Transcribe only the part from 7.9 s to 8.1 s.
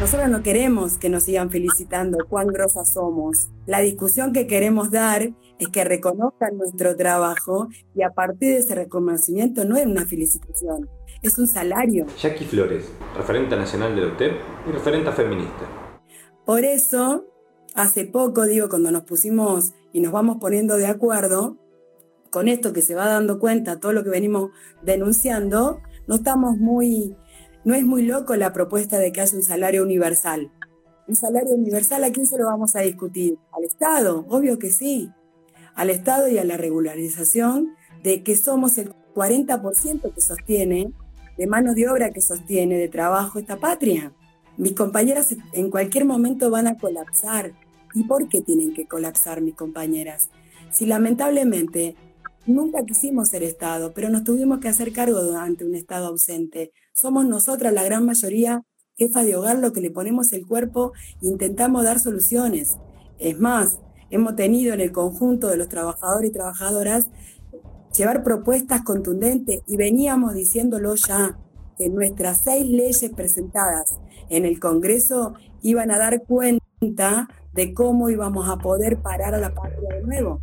y a